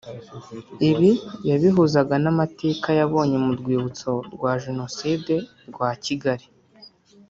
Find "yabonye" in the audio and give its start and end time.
2.99-3.37